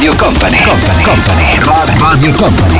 Radio 0.00 0.16
Company, 0.16 0.56
Company, 0.62 1.02
Company, 1.02 1.98
Radio 1.98 2.32
Company. 2.32 2.78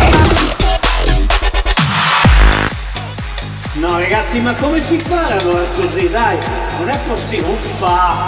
No 3.74 3.98
ragazzi, 3.98 4.40
ma 4.40 4.54
come 4.54 4.80
si 4.80 4.98
fa 4.98 5.26
a 5.26 5.28
lavorare 5.34 5.66
così? 5.74 6.08
Dai, 6.08 6.38
non 6.78 6.88
è 6.88 6.98
possibile, 7.06 7.48
uffa! 7.48 8.26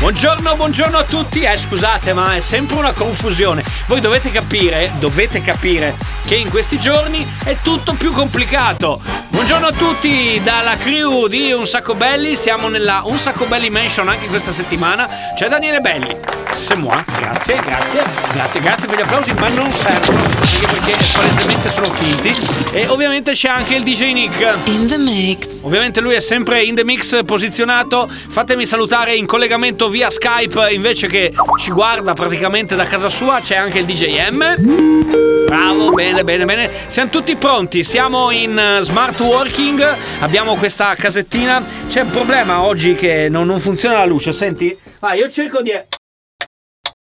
Buongiorno, 0.00 0.56
buongiorno 0.56 0.98
a 0.98 1.04
tutti. 1.04 1.42
Eh, 1.42 1.56
scusate, 1.56 2.12
ma 2.12 2.34
è 2.34 2.40
sempre 2.40 2.76
una 2.76 2.90
confusione. 2.90 3.62
Voi 3.86 4.00
dovete 4.00 4.32
capire, 4.32 4.90
dovete 4.98 5.40
capire 5.40 5.96
che 6.26 6.34
in 6.34 6.50
questi 6.50 6.80
giorni 6.80 7.24
è 7.44 7.58
tutto 7.62 7.92
più 7.92 8.10
complicato. 8.10 9.00
Buongiorno 9.28 9.68
a 9.68 9.72
tutti 9.72 10.40
dalla 10.42 10.76
crew 10.76 11.28
di 11.28 11.52
Un 11.52 11.68
Sacco 11.68 11.94
Belli. 11.94 12.34
Siamo 12.34 12.66
nella 12.66 13.02
Un 13.04 13.16
Sacco 13.16 13.44
Belli 13.44 13.70
Mansion 13.70 14.08
anche 14.08 14.26
questa 14.26 14.50
settimana. 14.50 15.08
C'è 15.36 15.46
Daniele 15.46 15.78
Belli. 15.78 16.33
C'est 16.54 16.76
moi. 16.76 16.94
Grazie, 17.18 17.56
grazie, 17.62 18.02
grazie, 18.32 18.60
grazie 18.60 18.86
per 18.86 18.98
gli 18.98 19.02
applausi, 19.02 19.32
ma 19.32 19.48
non 19.48 19.70
servono, 19.72 20.18
anche 20.18 20.66
perché 20.66 20.96
palesemente 21.12 21.68
sono 21.68 21.86
finti. 21.86 22.32
E 22.72 22.86
ovviamente 22.86 23.32
c'è 23.32 23.48
anche 23.48 23.74
il 23.74 23.82
DJ 23.82 24.12
Nick. 24.12 24.56
In 24.68 24.86
the 24.86 24.98
mix. 24.98 25.62
Ovviamente 25.64 26.00
lui 26.00 26.14
è 26.14 26.20
sempre 26.20 26.62
in 26.62 26.74
the 26.74 26.84
mix 26.84 27.24
posizionato. 27.24 28.08
Fatemi 28.08 28.66
salutare 28.66 29.14
in 29.14 29.26
collegamento 29.26 29.88
via 29.88 30.10
Skype 30.10 30.70
invece 30.72 31.08
che 31.08 31.32
ci 31.58 31.70
guarda 31.70 32.14
praticamente 32.14 32.76
da 32.76 32.84
casa 32.84 33.08
sua. 33.08 33.40
C'è 33.40 33.56
anche 33.56 33.80
il 33.80 33.84
DJ 33.84 34.30
M. 34.30 35.44
Bravo, 35.46 35.90
bene, 35.90 36.24
bene, 36.24 36.44
bene. 36.44 36.70
Siamo 36.86 37.10
tutti 37.10 37.36
pronti. 37.36 37.84
Siamo 37.84 38.30
in 38.30 38.58
eh, 38.58 38.82
smart 38.82 39.20
working. 39.20 39.84
Abbiamo 40.20 40.54
questa 40.54 40.94
casettina. 40.94 41.62
C'è 41.88 42.00
un 42.02 42.10
problema 42.10 42.62
oggi 42.62 42.94
che 42.94 43.28
non, 43.28 43.46
non 43.46 43.60
funziona 43.60 43.98
la 43.98 44.06
luce. 44.06 44.32
Senti? 44.32 44.76
Ah, 45.00 45.14
io 45.14 45.28
cerco 45.28 45.60
di. 45.60 45.72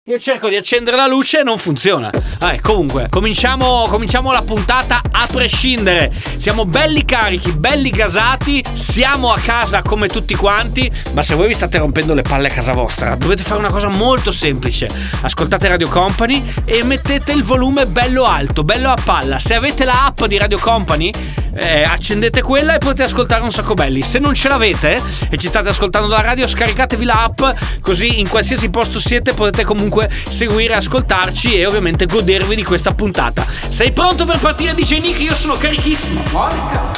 Io 0.07 0.19
cerco 0.19 0.49
di 0.49 0.57
accendere 0.57 0.97
la 0.97 1.07
luce 1.07 1.39
e 1.39 1.43
non 1.45 1.59
funziona. 1.59 2.11
Ah, 2.41 2.59
comunque, 2.61 3.07
cominciamo, 3.09 3.87
cominciamo 3.89 4.33
la 4.33 4.43
puntata 4.43 5.01
a 5.09 5.29
prescindere. 5.31 6.13
Siamo 6.39 6.65
belli 6.65 7.05
carichi, 7.05 7.53
belli 7.53 7.91
gasati, 7.91 8.65
siamo 8.73 9.33
a 9.33 9.39
casa 9.39 9.81
come 9.83 10.09
tutti 10.09 10.35
quanti, 10.35 10.91
ma 11.13 11.23
se 11.23 11.37
voi 11.37 11.47
vi 11.47 11.55
state 11.55 11.79
rompendo 11.79 12.15
le 12.15 12.23
palle 12.23 12.49
a 12.49 12.51
casa 12.51 12.73
vostra, 12.73 13.15
dovete 13.15 13.45
fare 13.45 13.61
una 13.61 13.71
cosa 13.71 13.87
molto 13.91 14.33
semplice. 14.33 14.89
Ascoltate 15.21 15.69
Radio 15.69 15.89
Company 15.89 16.53
e 16.65 16.83
mettete 16.83 17.31
il 17.31 17.45
volume 17.45 17.87
bello 17.87 18.25
alto, 18.25 18.65
bello 18.65 18.91
a 18.91 18.99
palla. 19.01 19.39
Se 19.39 19.55
avete 19.55 19.85
la 19.85 20.07
app 20.07 20.25
di 20.25 20.37
Radio 20.37 20.59
Company, 20.59 21.13
eh, 21.55 21.85
accendete 21.85 22.43
quella 22.43 22.75
e 22.75 22.79
potete 22.79 23.05
ascoltare 23.05 23.45
un 23.45 23.53
sacco 23.53 23.75
belli. 23.75 24.03
Se 24.03 24.19
non 24.19 24.35
ce 24.35 24.49
l'avete 24.49 25.01
e 25.31 25.37
ci 25.37 25.47
state 25.47 25.69
ascoltando 25.69 26.09
dalla 26.09 26.23
radio, 26.23 26.49
scaricatevi 26.49 27.05
la 27.05 27.23
app, 27.23 27.41
così 27.81 28.19
in 28.19 28.29
qualsiasi 28.29 28.69
posto 28.69 28.99
siete 28.99 29.33
potete 29.33 29.63
comunque 29.63 29.92
seguire, 30.29 30.75
ascoltarci 30.75 31.57
e 31.57 31.67
ovviamente 31.67 32.07
godervi 32.07 32.55
di 32.55 32.65
questa 32.65 32.93
puntata. 32.93 33.45
Sei 33.69 33.93
pronto 33.93 34.25
per 34.25 34.39
partire 34.39 34.75
DJ 34.75 35.01
Nick? 35.01 35.21
Io 35.21 35.35
sono 35.35 35.55
carichissimo. 35.55 36.21
Porca. 36.31 36.91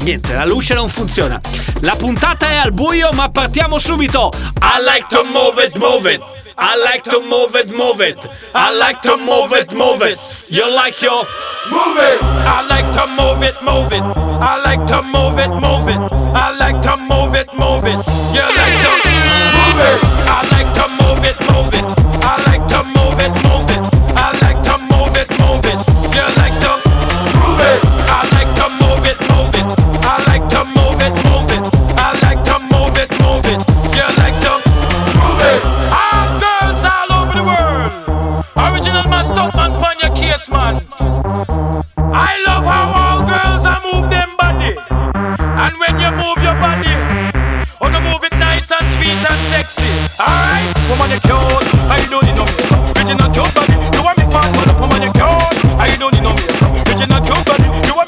Niente, 0.00 0.34
la 0.34 0.44
luce 0.44 0.74
non 0.74 0.88
funziona. 0.88 1.40
La 1.80 1.94
puntata 1.96 2.48
è 2.48 2.56
al 2.56 2.72
buio, 2.72 3.10
ma 3.12 3.28
partiamo 3.30 3.78
subito. 3.78 4.30
I 4.60 4.82
like 4.82 5.06
to 5.08 5.24
move 5.24 5.62
it, 5.62 5.76
move 5.78 6.12
it. 6.12 6.20
I 6.60 6.74
like 6.76 7.08
to 7.08 7.20
move 7.20 7.54
it, 7.54 7.70
move 7.72 8.00
it. 8.00 8.18
I 8.52 8.72
like 8.72 9.00
to 9.02 9.16
move 9.16 9.52
it, 9.52 9.72
move 9.74 10.02
it. 10.02 10.18
You 10.48 10.64
like 10.74 11.00
your 11.04 11.24
move 11.70 11.98
it. 11.98 12.20
I 12.20 12.66
like 12.66 12.90
to 12.94 13.06
move 13.06 13.44
it, 13.46 13.54
move 13.62 13.92
it. 13.92 14.02
I 14.02 14.60
like 14.64 14.84
to 14.86 15.02
move 15.02 15.38
it, 15.38 15.50
move 15.50 15.88
it. 15.88 16.00
I 16.34 16.56
like 16.58 16.82
to 16.82 16.96
move 16.96 17.34
it, 17.36 17.52
move 17.54 17.86
it. 17.86 17.98
You 18.34 18.42
like 18.42 18.78
to 18.82 18.90
move 19.54 19.80
it. 19.86 20.00
I 20.26 20.42
like 20.50 20.72
to 20.74 20.88
move 20.98 21.24
it, 21.24 21.38
move 21.52 21.74
it. 21.74 21.77
Pon 40.46 40.74
man. 40.74 41.84
I 41.98 42.38
love 42.46 42.64
how 42.64 42.86
all 42.94 43.26
girls 43.26 43.66
are 43.66 43.82
move 43.82 44.10
them 44.10 44.36
body. 44.36 44.76
And 44.78 45.74
when 45.80 45.98
you 45.98 46.10
move 46.14 46.38
your 46.38 46.54
body, 46.62 46.94
oh 47.80 47.88
no 47.90 48.00
move 48.00 48.22
it 48.24 48.32
nice 48.38 48.70
and 48.70 48.86
sweet 48.94 49.18
and 49.18 49.40
sexy. 49.50 49.90
Alright, 50.20 50.70
woman 50.88 51.10
you 51.10 51.20
cute, 51.26 51.66
I 51.90 51.98
don't 52.10 52.24
need 52.24 52.36
no 52.36 52.44
makeup. 52.46 52.96
Original 52.96 53.30
cute 53.32 53.54
body, 53.54 53.74
you 53.96 54.02
want 54.02 54.18
me 54.18 54.24
fast, 54.30 54.54
but 54.54 54.70
woman 54.78 55.02
you 55.02 55.12
cute, 55.12 55.58
I 55.78 55.88
don't 55.98 56.14
need 56.14 56.22
no 56.22 56.32
makeup. 56.32 56.86
Original 56.86 57.20
cute 57.24 57.44
body, 57.44 57.68
you 57.86 57.94
want 57.96 58.07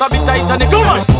a 0.00 0.08
bit 0.08 0.24
tight 0.24 0.50
and 0.50 0.62
it 0.62 0.70
come 0.70 0.86
on. 0.86 1.19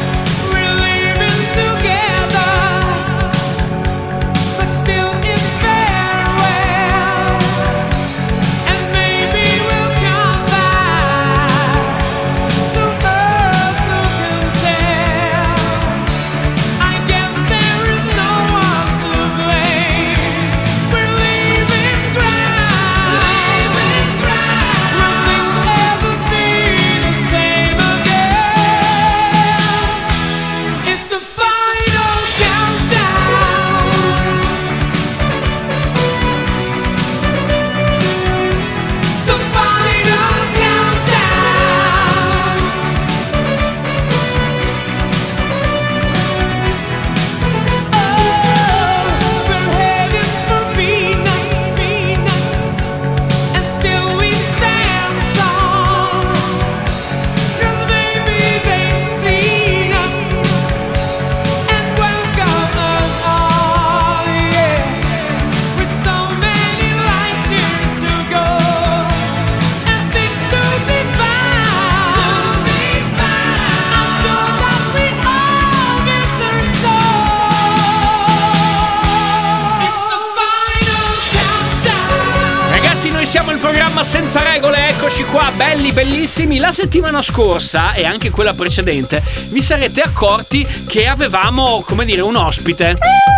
settimana 86.81 87.21
scorsa 87.21 87.93
e 87.93 88.05
anche 88.05 88.31
quella 88.31 88.55
precedente 88.55 89.21
vi 89.49 89.61
sarete 89.61 90.01
accorti 90.01 90.67
che 90.87 91.07
avevamo, 91.07 91.83
come 91.85 92.05
dire, 92.05 92.21
un 92.21 92.35
ospite. 92.35 92.97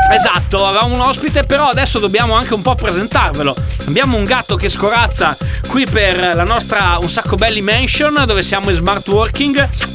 Esatto, 0.10 0.66
avevamo 0.66 0.94
un 0.94 1.02
ospite, 1.02 1.44
però 1.44 1.68
adesso 1.68 2.00
dobbiamo 2.00 2.36
anche 2.36 2.54
un 2.54 2.62
po' 2.62 2.76
presentarvelo. 2.76 3.54
Abbiamo 3.88 4.16
un 4.16 4.24
gatto 4.24 4.56
che 4.56 4.70
scorazza 4.70 5.36
qui 5.68 5.86
per 5.86 6.36
la 6.36 6.46
nostra 6.46 6.98
Un 7.02 7.10
sacco 7.10 7.36
belli 7.36 7.62
mansion 7.62 8.24
dove 8.26 8.44
siamo 8.44 8.70
in 8.70 8.76
smart 8.76 9.06
working 9.10 9.93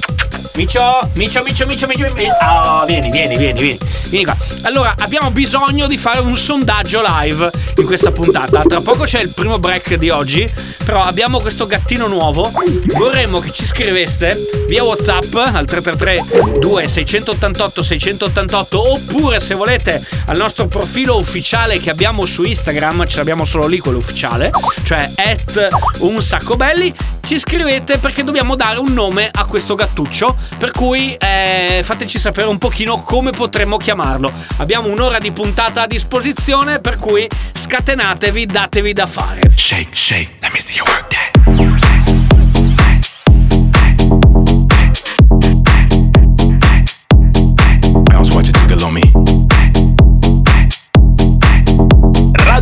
Micio, 0.59 1.09
Micio, 1.15 1.45
Micio, 1.45 1.67
Micio, 1.67 1.87
Micio, 1.87 2.13
Micio. 2.15 2.33
Oh, 2.43 2.85
vieni, 2.85 3.11
vieni, 3.11 3.37
vieni, 3.37 3.61
vieni. 3.61 3.79
Vieni 4.09 4.25
qua. 4.25 4.37
Allora, 4.63 4.93
abbiamo 4.99 5.31
bisogno 5.31 5.87
di 5.87 5.97
fare 5.97 6.19
un 6.19 6.37
sondaggio 6.37 7.01
live 7.01 7.49
in 7.77 7.85
questa 7.87 8.11
puntata. 8.11 8.63
Tra 8.63 8.81
poco 8.81 9.05
c'è 9.05 9.21
il 9.21 9.33
primo 9.33 9.61
break 9.61 9.95
di 9.95 10.11
oggi. 10.11 10.51
Però 10.85 11.03
abbiamo 11.03 11.39
questo 11.39 11.67
gattino 11.67 12.09
nuovo. 12.09 12.51
Vorremmo 12.97 13.39
che 13.39 13.53
ci 13.53 13.67
scriveste 13.67 14.65
via 14.67 14.83
WhatsApp 14.83 15.35
al 15.35 15.67
333 15.67 16.59
2688 16.59 17.83
688 17.83 18.93
oppure 18.93 19.39
se 19.39 19.55
volete 19.55 20.03
al 20.27 20.39
nostro 20.39 20.67
profilo 20.67 21.19
ufficiale 21.19 21.79
che 21.79 21.91
abbiamo 21.91 22.25
su 22.25 22.43
Instagram, 22.43 23.07
ce 23.07 23.19
l'abbiamo 23.19 23.45
solo 23.45 23.67
lì 23.67 23.79
quello 23.79 23.99
ufficiale, 23.99 24.51
cioè 24.83 25.11
at 25.15 25.69
un 25.99 26.23
sacco 26.23 26.57
belli, 26.57 26.93
ci 27.21 27.39
scrivete 27.39 27.99
perché 27.99 28.25
dobbiamo 28.25 28.57
dare 28.57 28.79
un 28.79 28.93
nome 28.95 29.29
a 29.31 29.45
questo 29.45 29.75
gattuccio 29.75 30.35
per 30.57 30.71
cui 30.73 31.15
eh, 31.15 31.83
fateci 31.85 32.19
sapere 32.19 32.47
un 32.47 32.59
pochino 32.59 32.99
come 32.99 33.31
potremmo 33.31 33.77
chiamarlo. 33.77 34.33
Abbiamo 34.57 34.91
un'ora 34.91 35.19
di 35.19 35.31
puntata 35.33 35.83
a 35.83 35.87
disposizione, 35.87 36.81
per 36.81 36.99
cui 36.99 37.29
scatenatevi, 37.53 38.47
datevi 38.47 38.93
da 38.93 39.07
fare. 39.07 39.41
Shake, 39.55 39.95
shake, 39.95 40.37
let 40.41 40.53
me 40.53 40.61
see 40.61 40.77
you 40.77 40.85
work 40.87 41.07
that. 41.09 41.29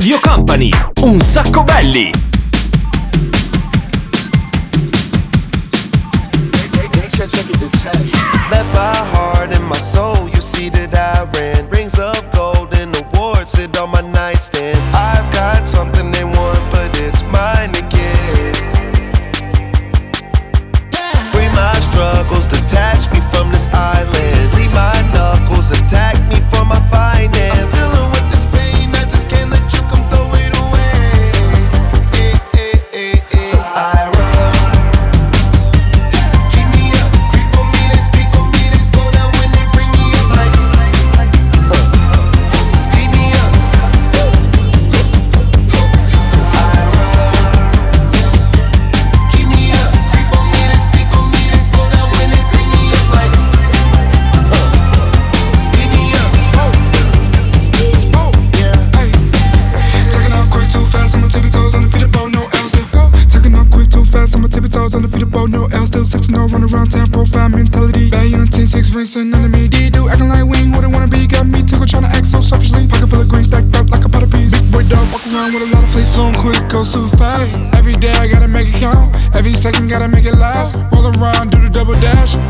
Radio 0.06 0.20
Company, 0.20 0.70
un 1.02 1.20
sacco 1.20 1.64
belli! 1.64 2.25
check 7.28 7.50
it, 7.50 7.58
the 7.58 7.68
check. 7.82 7.96
Left 8.50 8.70
my 8.74 8.96
heart 9.12 9.50
and 9.50 9.64
my 9.64 9.78
soul 9.78 10.15
double 81.86 82.00
dash. 82.00 82.45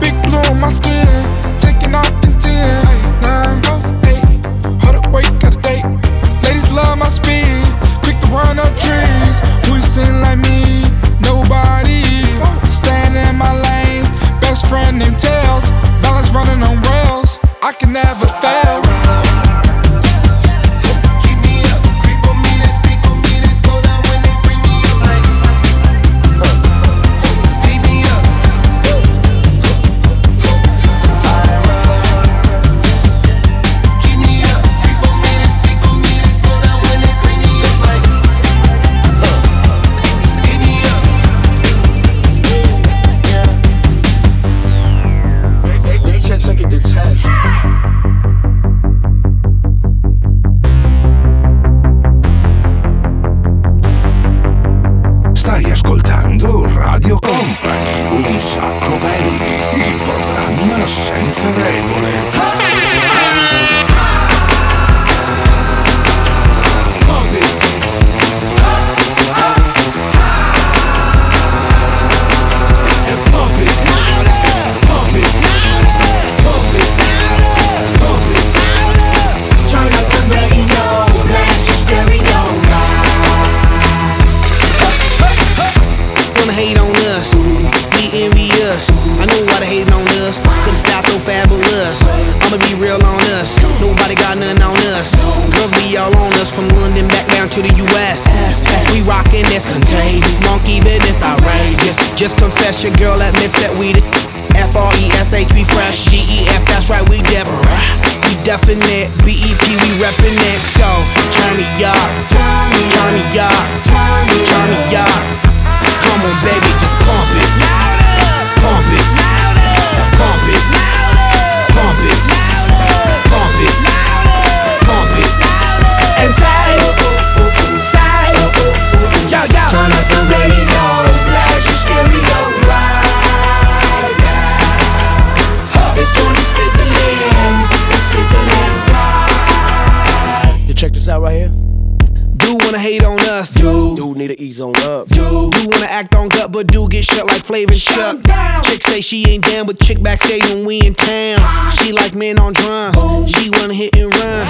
up? 147.99 148.19
Chick 148.65 148.83
say 148.83 149.01
she 149.01 149.29
ain't 149.29 149.45
down 149.45 149.67
with 149.67 149.79
chick 149.79 150.03
backstage 150.03 150.43
when 150.51 150.67
we 150.67 150.81
in 150.83 150.95
town. 150.95 151.39
She 151.71 151.93
like 151.93 152.15
men 152.15 152.39
on 152.39 152.53
drum, 152.53 152.93
she 153.27 153.51
wanna 153.55 153.75
hit 153.75 153.95
and 153.97 154.11
run. 154.11 154.43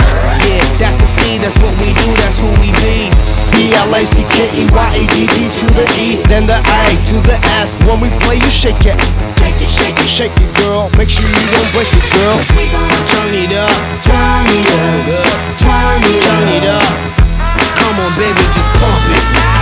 Yeah, 0.47 0.65
that's 0.81 0.97
the 0.97 1.07
speed, 1.07 1.43
that's 1.43 1.59
what 1.59 1.75
we 1.77 1.93
do, 1.93 2.09
that's 2.17 2.39
who 2.41 2.49
we 2.63 2.73
be. 2.81 3.11
B-L-A-C-K-E-Y-A-D-D 3.53 5.37
to 5.49 5.67
the 5.75 5.87
E, 6.01 6.23
then 6.29 6.47
the 6.47 6.57
A 6.61 6.83
to 7.13 7.17
the 7.25 7.37
S. 7.61 7.77
When 7.85 8.01
we 8.01 8.09
play, 8.25 8.37
you 8.37 8.51
shake 8.51 8.85
it. 8.85 8.97
Shake 9.41 9.61
it, 9.61 9.71
shake 9.71 9.99
it, 9.99 10.09
shake 10.09 10.37
it, 10.37 10.51
girl. 10.61 10.91
Make 10.97 11.09
sure 11.09 11.25
you 11.25 11.47
don't 11.53 11.71
break 11.73 11.89
it, 11.89 12.07
girl. 12.13 12.37
Turn 12.45 13.33
it 13.33 13.53
up, 13.57 13.73
turn 14.05 14.47
it 14.49 14.69
up, 14.69 15.39
turn 15.61 16.03
it 16.05 16.65
up. 16.69 16.93
Come 17.81 17.97
on, 18.01 18.13
baby, 18.19 18.43
just 18.53 18.71
pump 18.77 19.03
it. 19.17 19.56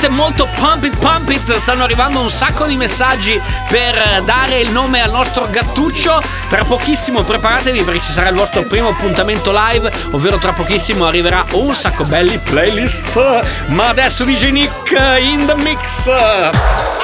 veramente 0.00 0.08
molto. 0.08 0.48
Pump 0.56 0.84
it 0.84 0.96
pump 0.96 1.30
it. 1.30 1.54
Stanno 1.56 1.84
arrivando 1.84 2.20
un 2.20 2.30
sacco 2.30 2.66
di 2.66 2.76
messaggi 2.76 3.40
per 3.68 4.22
dare 4.24 4.60
il 4.60 4.70
nome 4.70 5.02
al 5.02 5.10
nostro 5.10 5.48
gattuccio. 5.50 6.22
Tra 6.48 6.64
pochissimo 6.64 7.22
preparatevi 7.22 7.82
perché 7.82 8.00
ci 8.00 8.12
sarà 8.12 8.30
il 8.30 8.34
vostro 8.34 8.62
primo 8.62 8.88
appuntamento 8.88 9.52
live 9.52 9.90
ovvero 10.10 10.38
tra 10.38 10.52
pochissimo 10.52 11.06
arriverà 11.06 11.44
un 11.52 11.74
sacco 11.74 12.04
belli 12.04 12.38
playlist. 12.38 13.66
Ma 13.66 13.88
adesso 13.88 14.24
DJ 14.24 14.50
Nick 14.50 14.96
in 15.20 15.46
the 15.46 15.54
mix. 15.56 16.99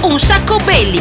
Un 0.00 0.18
sacco 0.18 0.56
belli. 0.64 1.00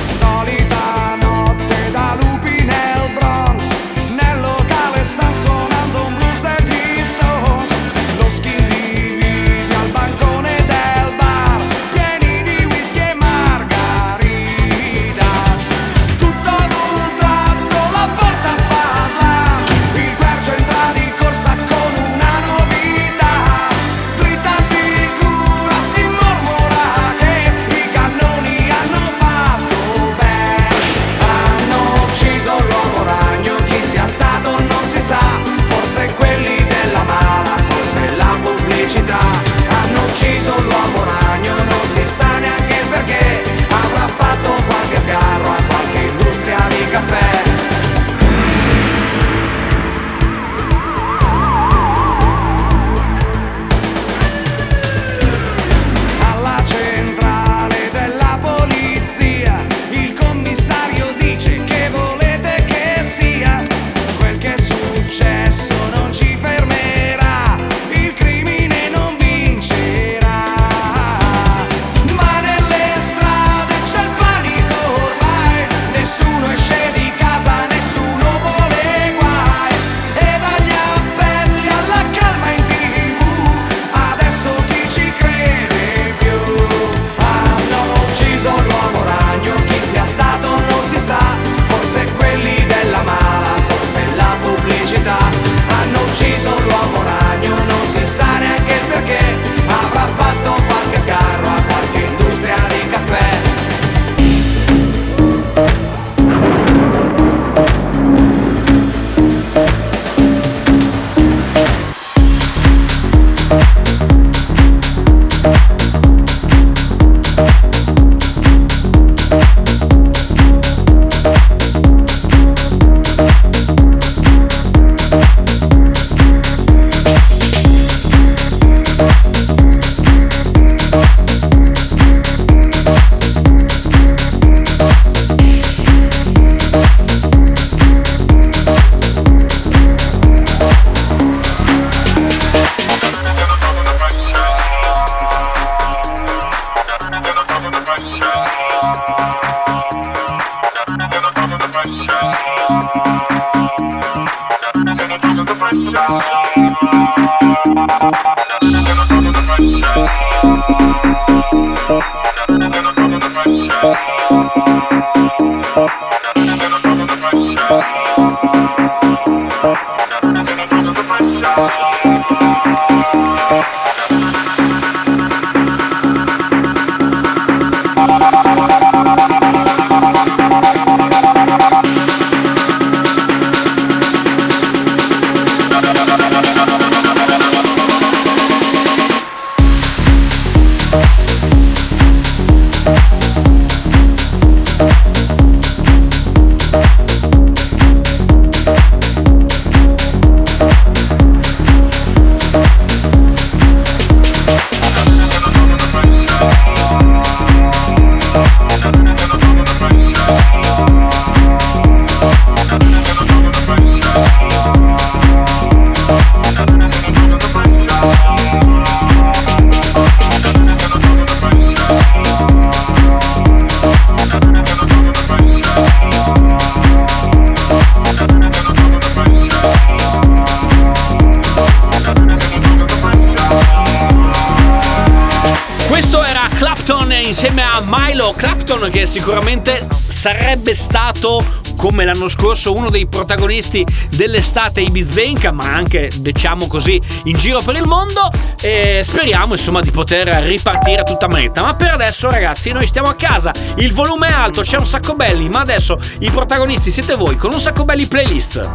Sicuramente 239.12 239.86
sarebbe 240.08 240.74
stato 240.74 241.44
come 241.76 242.06
l'anno 242.06 242.30
scorso 242.30 242.74
uno 242.74 242.90
dei 242.90 243.08
protagonisti 243.08 243.86
dell'estate 244.12 244.80
ibizenca 244.80 245.52
ma 245.52 245.66
anche 245.66 246.10
diciamo 246.16 246.66
così 246.68 246.98
in 247.26 247.36
giro 247.36 247.60
per 247.60 247.76
il 247.76 247.86
mondo 247.86 248.32
e 248.62 249.02
speriamo 249.04 249.56
insomma 249.56 249.82
di 249.82 249.92
poter 249.92 250.30
ripartire 250.44 251.04
tutta 251.04 251.28
manetta 251.28 251.62
ma 251.62 251.76
per 251.76 251.90
adesso 251.90 252.30
ragazzi 252.30 252.72
noi 252.72 252.88
stiamo 252.88 253.10
a 253.10 253.16
casa 253.16 253.54
il 253.76 253.92
volume 253.92 254.30
è 254.30 254.32
alto 254.32 254.62
c'è 254.62 254.78
un 254.78 254.88
sacco 254.88 255.14
belli 255.14 255.50
ma 255.50 255.60
adesso 255.60 256.00
i 256.20 256.30
protagonisti 256.30 256.90
siete 256.90 257.16
voi 257.16 257.36
con 257.36 257.52
un 257.52 257.60
sacco 257.60 257.84
belli 257.84 258.08
playlist 258.08 258.70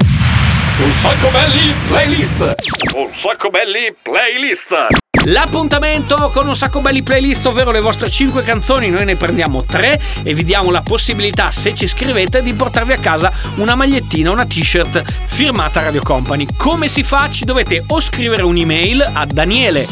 Un 0.82 0.92
sacco 0.92 1.30
belli 1.30 1.72
playlist. 1.88 2.54
Un 2.96 3.08
sacco 3.14 3.48
belli 3.48 3.96
playlist. 4.02 5.05
L'appuntamento 5.28 6.30
con 6.32 6.46
un 6.46 6.54
sacco 6.54 6.80
belli 6.80 7.02
playlist, 7.02 7.46
ovvero 7.46 7.72
le 7.72 7.80
vostre 7.80 8.08
5 8.08 8.44
canzoni, 8.44 8.90
noi 8.90 9.04
ne 9.04 9.16
prendiamo 9.16 9.64
3 9.64 10.00
e 10.22 10.34
vi 10.34 10.44
diamo 10.44 10.70
la 10.70 10.82
possibilità, 10.82 11.50
se 11.50 11.74
ci 11.74 11.88
scrivete, 11.88 12.42
di 12.42 12.54
portarvi 12.54 12.92
a 12.92 12.98
casa 12.98 13.32
una 13.56 13.74
magliettina, 13.74 14.30
una 14.30 14.46
t-shirt 14.46 15.02
firmata 15.24 15.82
Radio 15.82 16.02
Company. 16.02 16.46
Come 16.56 16.86
si 16.86 17.02
fa? 17.02 17.28
Ci 17.28 17.44
dovete 17.44 17.82
o 17.88 18.00
scrivere 18.00 18.42
un'email 18.42 19.10
a 19.14 19.26
daniele 19.26 19.88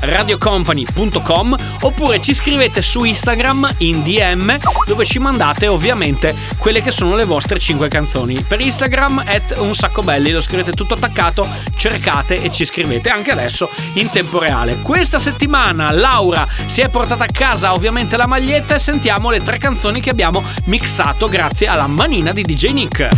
radiocompany.com 0.00 1.56
oppure 1.82 2.20
ci 2.20 2.34
scrivete 2.34 2.82
su 2.82 3.04
Instagram 3.04 3.74
in 3.78 4.02
DM 4.02 4.58
dove 4.84 5.04
ci 5.04 5.20
mandate 5.20 5.68
ovviamente 5.68 6.34
quelle 6.58 6.82
che 6.82 6.90
sono 6.90 7.14
le 7.14 7.24
vostre 7.24 7.60
5 7.60 7.86
canzoni. 7.86 8.42
Per 8.42 8.60
Instagram 8.60 9.22
at 9.24 9.58
un 9.58 9.76
sacco 9.76 10.02
belli, 10.02 10.32
lo 10.32 10.40
scrivete 10.40 10.72
tutto 10.72 10.94
attaccato, 10.94 11.46
cercate 11.76 12.42
e 12.42 12.50
ci 12.50 12.64
scrivete 12.64 13.10
anche 13.10 13.30
adesso 13.30 13.70
in 13.94 14.10
tempo 14.10 14.38
reale. 14.40 14.80
Questa 14.82 15.18
settimana 15.18 15.92
Laura 15.92 16.46
si 16.64 16.80
è 16.80 16.88
portata 16.88 17.24
a 17.24 17.28
casa 17.30 17.72
ovviamente 17.72 18.16
la 18.16 18.26
maglietta 18.26 18.74
e 18.74 18.78
sentiamo 18.78 19.30
le 19.30 19.42
tre 19.42 19.58
canzoni 19.58 20.00
che 20.00 20.10
abbiamo 20.10 20.42
mixato 20.64 21.28
grazie 21.28 21.68
alla 21.68 21.86
manina 21.86 22.32
di 22.32 22.42
DJ 22.42 22.72
Nick. 22.72 23.08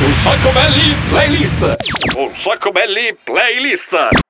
Un 0.00 0.14
sacco 0.14 0.50
belli 0.50 0.94
playlist. 1.08 1.76
Un 2.16 2.30
sacco 2.34 2.70
belli 2.70 3.16
playlist. 3.22 4.29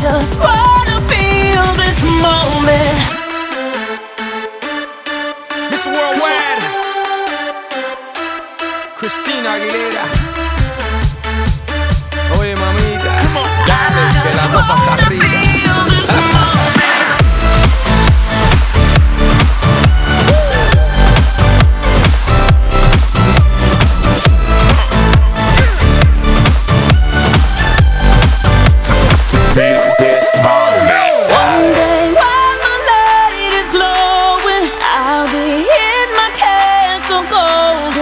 just 0.00 0.38
wanna 0.38 1.00
feel 1.10 1.64
this 1.74 1.98
moment. 2.22 2.98
Miss 5.70 5.86
Worldwide, 5.86 6.62
Christina 8.96 9.54
Aguilera. 9.54 10.04
Oye, 12.38 12.54
mamita, 12.54 13.12
dale, 13.66 14.04
que 14.22 14.36
la 14.36 14.46
cosa 14.52 14.74
está 14.74 14.94
arriba. 14.94 15.27
go. 37.30 37.97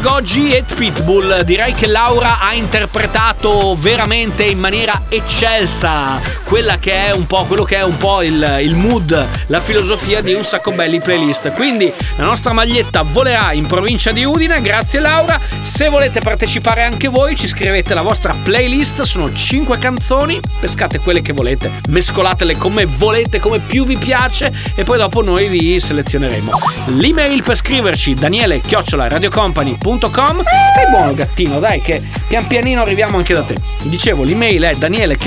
Goggi 0.00 0.50
e 0.50 0.64
Pitbull. 0.74 1.42
Direi 1.42 1.74
che 1.74 1.86
Laura 1.86 2.40
ha 2.40 2.52
interpretato 2.54 3.76
veramente 3.78 4.44
in 4.44 4.58
maniera 4.58 5.02
eccelsa 5.08 6.20
quella 6.44 6.78
che 6.78 7.06
è 7.06 7.12
un 7.12 7.26
po' 7.26 7.44
quello 7.44 7.64
che 7.64 7.76
è 7.76 7.82
un 7.82 7.96
po' 7.96 8.20
il, 8.22 8.58
il 8.62 8.74
mood, 8.74 9.26
la 9.46 9.60
filosofia 9.60 10.20
di 10.20 10.34
un 10.34 10.44
sacco 10.44 10.72
belli 10.72 11.00
playlist. 11.00 11.52
Quindi 11.52 11.92
la 12.16 12.24
nostra 12.24 12.52
maglietta 12.52 13.02
volerà 13.02 13.52
in 13.52 13.66
provincia 13.66 14.12
di 14.12 14.24
Udine. 14.24 14.60
Grazie 14.60 15.00
Laura. 15.00 15.40
Se 15.60 15.88
volete 15.88 16.20
partecipare 16.20 16.82
anche 16.82 17.08
voi, 17.08 17.36
ci 17.36 17.46
scrivete 17.46 17.94
la 17.94 18.02
vostra 18.02 18.34
playlist. 18.34 19.02
Sono 19.02 19.32
5 19.32 19.78
canzoni. 19.78 20.40
Pescate 20.60 20.98
quelle 20.98 21.22
che 21.22 21.32
volete, 21.32 21.70
mescolatele 21.88 22.56
come 22.56 22.84
volete, 22.84 23.40
come 23.40 23.60
più 23.60 23.84
vi 23.84 23.96
piace, 23.96 24.52
e 24.74 24.84
poi 24.84 24.98
dopo 24.98 25.22
noi 25.22 25.48
vi 25.48 25.78
selezioneremo. 25.78 26.50
L'email 26.96 27.42
per 27.42 27.56
scriverci 27.56 28.14
daniele 28.14 28.60
chiocciola 28.60 29.08
radiocompany.com 29.82 30.42
Stai 30.72 30.88
buono 30.88 31.14
gattino, 31.14 31.58
dai 31.58 31.80
che 31.80 32.00
pian 32.28 32.46
pianino 32.46 32.82
arriviamo 32.82 33.18
anche 33.18 33.34
da 33.34 33.42
te. 33.42 33.56
Dicevo, 33.82 34.22
l'email 34.22 34.62
è 34.62 34.74
daniele 34.76 35.18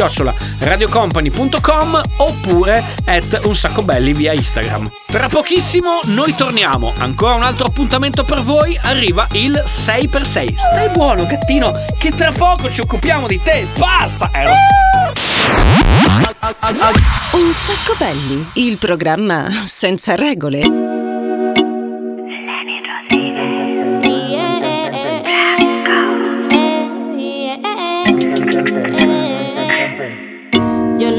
radiocompany.com 0.60 2.02
oppure 2.18 2.84
at 3.06 3.41
un 3.44 3.56
sacco 3.56 3.84
belli 3.84 4.13
via 4.13 4.34
Instagram. 4.34 4.89
Tra 5.08 5.28
pochissimo 5.28 6.00
noi 6.06 6.34
torniamo. 6.36 6.94
Ancora 6.98 7.34
un 7.34 7.44
altro 7.44 7.68
appuntamento 7.68 8.24
per 8.24 8.41
voi. 8.41 8.78
Arriva 8.82 9.28
il 9.34 9.63
6x6. 9.65 10.56
Stai 10.56 10.89
buono 10.89 11.26
gattino 11.26 11.74
che 11.98 12.12
tra 12.12 12.32
poco 12.32 12.72
ci 12.72 12.82
occupiamo 12.82 13.28
di 13.28 13.41
te. 13.41 13.68
Basta! 13.78 14.32
Eh, 14.34 14.46
Un 17.32 17.52
sacco 17.52 17.96
belli, 17.98 18.48
il 18.54 18.78
programma 18.78 19.63
senza 19.65 20.15
regole. 20.15 20.85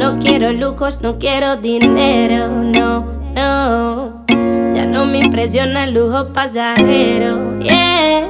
No 0.07 0.21
quiero 0.21 0.53
lujos, 0.53 1.01
no 1.03 1.19
quiero 1.19 1.57
dinero, 1.57 2.47
no, 2.47 3.01
no. 3.35 4.25
Ya 4.73 4.87
no 4.87 5.05
me 5.05 5.19
impresiona 5.19 5.83
el 5.83 5.95
lujo 5.95 6.33
pasajero, 6.33 7.59
yeah. 7.59 8.25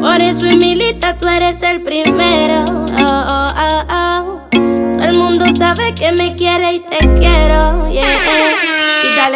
Por 0.00 0.22
eso, 0.22 0.46
Emilita, 0.46 1.18
tú 1.18 1.28
eres 1.28 1.60
el 1.62 1.82
primero, 1.82 2.64
oh, 2.70 3.04
oh, 3.04 3.48
oh, 3.54 3.84
oh. 3.90 4.40
Todo 4.50 5.04
el 5.04 5.18
mundo 5.18 5.44
sabe 5.54 5.92
que 5.94 6.10
me 6.12 6.34
quiere 6.36 6.72
y 6.72 6.80
te 6.80 6.96
quiero, 7.18 7.90
yeah. 7.90 8.16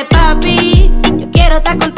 Y 0.00 0.04
papi, 0.08 0.90
yo 1.18 1.30
quiero 1.30 1.56
estar 1.58 1.76
contigo 1.76 1.93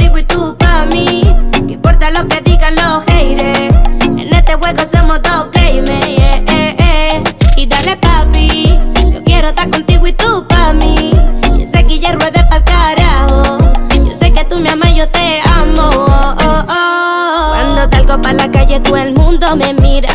mundo 19.36 19.56
me 19.56 19.74
mira. 19.74 20.08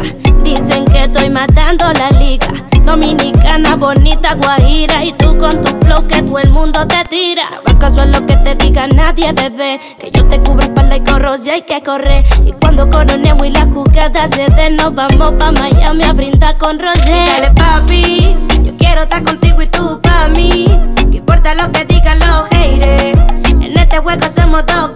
Dicen 0.43 0.83
que 0.85 1.03
estoy 1.03 1.29
matando 1.29 1.85
la 1.93 2.09
liga. 2.19 2.47
Dominicana, 2.83 3.75
bonita, 3.75 4.33
guajira. 4.33 5.05
Y 5.05 5.13
tú 5.13 5.37
con 5.37 5.51
tu 5.61 5.77
flow 5.85 6.07
que 6.07 6.23
todo 6.23 6.39
el 6.39 6.49
mundo 6.49 6.87
te 6.87 7.03
tira. 7.07 7.43
No 7.67 7.77
caso 7.77 8.01
a 8.01 8.05
lo 8.07 8.25
que 8.25 8.35
te 8.37 8.55
diga 8.55 8.87
nadie, 8.87 9.31
bebé. 9.33 9.79
Que 9.99 10.09
yo 10.09 10.27
te 10.27 10.41
cubro 10.41 10.63
espalda 10.63 10.95
y 10.97 11.01
corro 11.01 11.37
si 11.37 11.51
hay 11.51 11.61
que 11.61 11.83
correr. 11.83 12.25
Y 12.45 12.51
cuando 12.53 12.89
coronemos 12.89 13.45
y 13.45 13.51
la 13.51 13.65
jugada 13.65 14.27
se 14.27 14.47
dé, 14.55 14.71
nos 14.71 14.95
vamos 14.95 15.33
pa' 15.37 15.51
Miami 15.51 16.03
a 16.03 16.13
brindar 16.13 16.57
con 16.57 16.79
Roger. 16.79 17.27
Dale, 17.27 17.51
papi, 17.51 18.35
yo 18.63 18.75
quiero 18.77 19.03
estar 19.03 19.23
contigo 19.23 19.61
y 19.61 19.67
tú 19.67 19.99
pa' 20.01 20.29
mí. 20.29 20.65
Que 21.11 21.17
importa 21.17 21.53
lo 21.53 21.71
que 21.71 21.85
digan 21.85 22.17
los 22.19 22.47
haters. 22.49 23.19
En 23.49 23.77
este 23.77 23.99
juego 23.99 24.25
somos 24.35 24.65
dos 24.65 24.90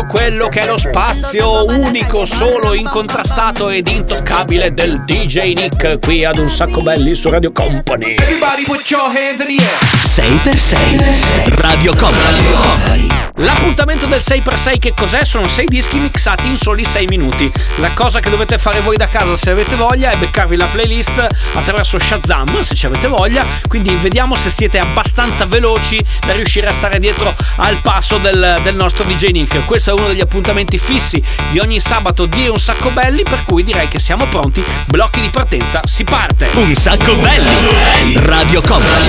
verso 0.00 0.04
quello 0.04 0.48
che 0.48 0.60
è 0.60 0.66
lo 0.66 0.76
spazio 0.76 1.66
unico, 1.66 2.24
solo, 2.24 2.74
incontrastato 2.74 3.68
ed 3.68 3.88
intoccabile 3.88 4.72
del 4.72 5.02
DJ 5.04 5.52
Nick 5.54 5.98
qui 6.00 6.24
ad 6.24 6.38
un 6.38 6.48
sacco 6.48 6.82
belli 6.82 7.14
su 7.14 7.28
Radio 7.30 7.52
Company. 7.52 8.14
Everybody 8.14 8.64
put 8.64 8.88
your 8.90 9.04
hands 9.04 9.40
in 9.40 9.56
the 9.56 9.62
air. 9.62 9.90
6x6 10.00 11.60
Radio 11.60 11.94
Company. 11.94 13.08
L'appuntamento 13.36 14.04
del 14.06 14.20
6x6 14.20 14.78
che 14.78 14.92
cos'è? 14.94 15.24
Sono 15.24 15.48
6 15.48 15.66
dischi 15.66 15.96
mixati 15.96 16.46
in 16.46 16.58
soli 16.58 16.84
6 16.84 17.06
minuti. 17.06 17.50
La 17.76 17.90
cosa 17.94 18.20
che 18.20 18.28
dovete 18.28 18.58
fare 18.58 18.80
voi 18.80 18.96
da 18.96 19.08
casa 19.08 19.34
se 19.36 19.50
avete 19.50 19.76
voglia 19.76 20.10
è 20.10 20.16
beccarvi 20.16 20.56
la 20.56 20.66
playlist 20.66 21.26
attraverso 21.54 21.98
Shazam 21.98 22.62
se 22.62 22.74
ci 22.74 22.86
avete 22.86 23.06
voglia. 23.06 23.44
Quindi 23.66 23.94
vediamo 24.02 24.34
se 24.34 24.50
siete 24.50 24.78
abbastanza 24.78 25.46
veloci 25.46 25.98
da 26.26 26.34
riuscire 26.34 26.66
a 26.66 26.72
stare 26.72 26.98
dietro 26.98 27.34
al 27.56 27.76
passo 27.76 28.18
del, 28.18 28.58
del 28.62 28.74
nostro 28.76 29.04
DJ 29.04 29.30
Nick. 29.30 29.64
Questo 29.64 29.89
è 29.90 29.92
uno 29.92 30.06
degli 30.06 30.20
appuntamenti 30.20 30.78
fissi 30.78 31.22
di 31.50 31.58
ogni 31.58 31.80
sabato 31.80 32.26
di 32.26 32.46
Un 32.48 32.58
Sacco 32.58 32.90
Belli, 32.90 33.22
per 33.24 33.42
cui 33.44 33.64
direi 33.64 33.88
che 33.88 33.98
siamo 33.98 34.24
pronti. 34.26 34.62
Blocchi 34.86 35.20
di 35.20 35.28
partenza, 35.28 35.80
si 35.84 36.04
parte. 36.04 36.48
Un 36.54 36.74
sacco 36.74 37.14
belli. 37.16 38.14
Radio 38.14 38.62
Company. 38.62 39.08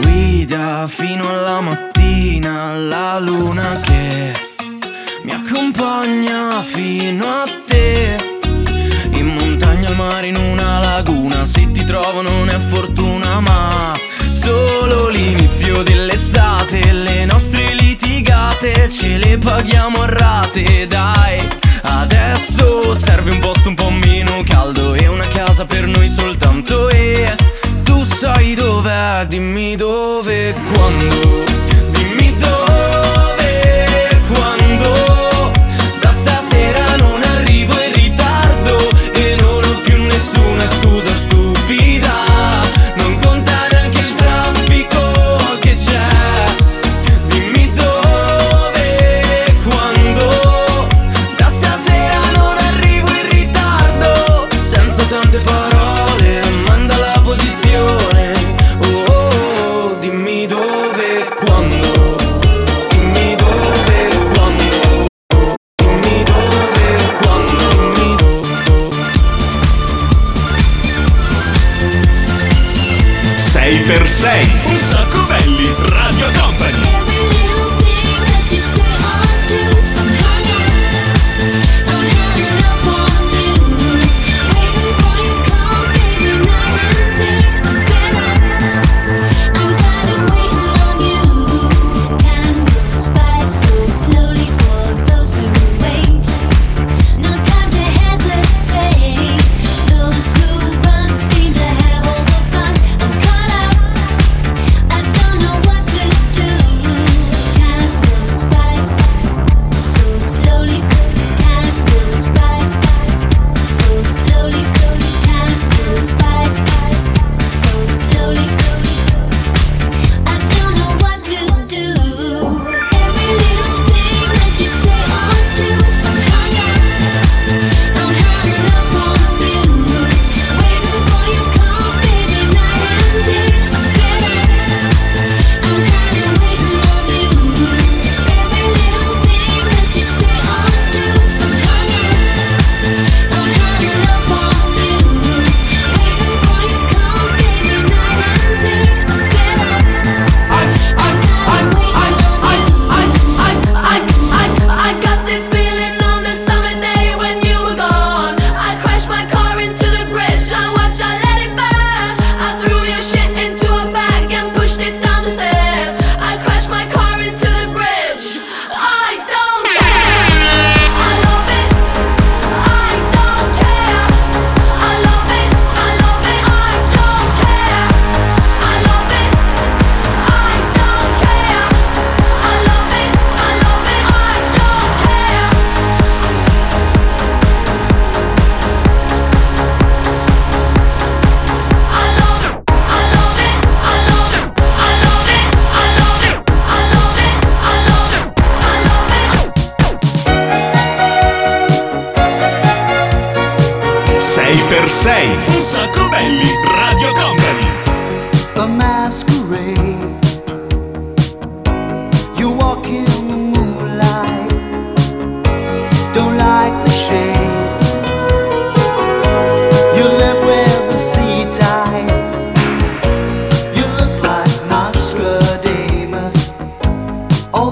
Guida 0.00 0.86
fino 0.86 1.28
alla 1.28 1.60
mattina 1.60 2.76
la 2.76 3.18
luna 3.18 3.80
che 3.82 4.32
mi 5.24 5.32
accompagna 5.32 6.62
fino 6.62 7.24
a 7.24 7.48
te. 7.66 8.16
In 9.10 9.26
montagna, 9.26 9.88
al 9.88 9.96
mare, 9.96 10.28
in 10.28 10.36
una 10.36 10.78
laguna, 10.78 11.21
se 11.44 11.70
ti 11.70 11.84
trovo 11.84 12.22
non 12.22 12.48
è 12.48 12.58
fortuna 12.58 13.40
ma 13.40 13.92
solo 14.28 15.08
l'inizio 15.08 15.82
dell'estate. 15.82 16.92
Le 16.92 17.24
nostre 17.24 17.74
litigate 17.74 18.88
ce 18.88 19.16
le 19.16 19.38
paghiamo 19.38 20.02
a 20.02 20.06
rate, 20.06 20.86
dai. 20.86 21.46
Adesso 21.82 22.94
serve 22.94 23.30
un 23.30 23.38
posto 23.38 23.68
un 23.68 23.74
po' 23.74 23.90
meno 23.90 24.42
caldo 24.44 24.94
e 24.94 25.06
una 25.08 25.26
casa 25.26 25.64
per 25.64 25.86
noi 25.86 26.08
soltanto 26.08 26.88
e 26.88 27.34
tu 27.82 28.04
sai 28.04 28.54
dov'è, 28.54 29.26
dimmi 29.26 29.74
dove 29.76 30.50
e 30.50 30.54
quando. 30.72 31.71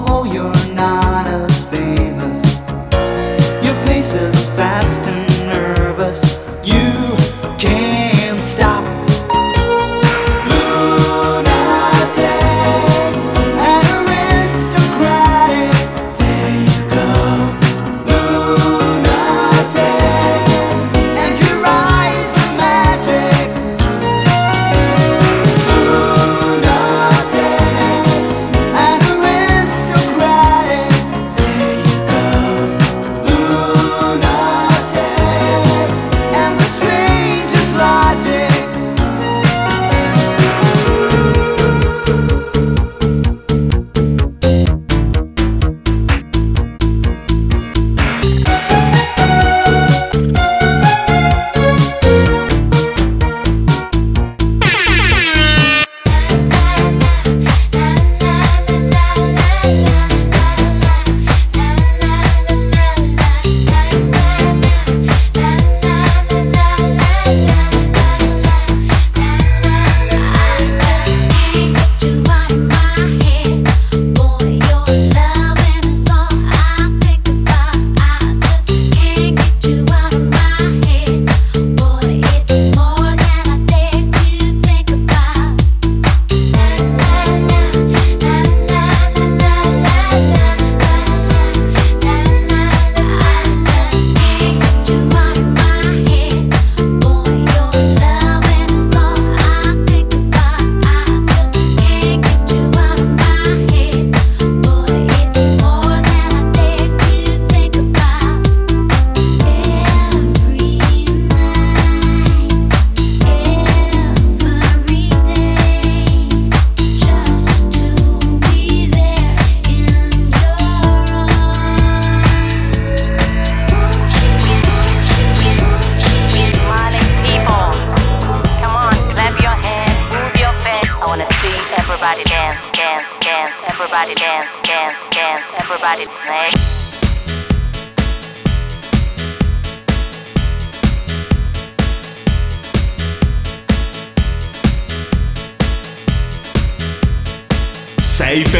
oh, 0.07 0.23
you're 0.23 0.75
not 0.75 1.27
alone. 1.27 1.50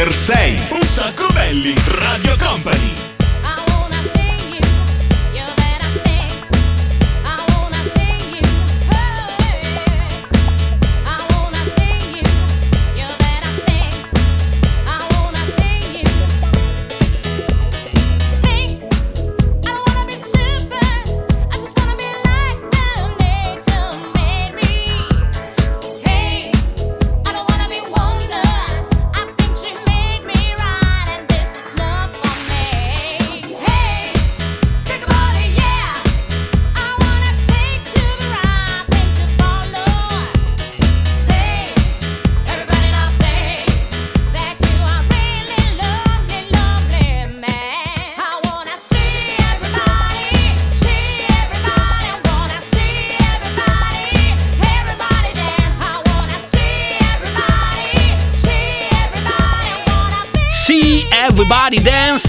per 0.02 0.12
6. 0.12 0.71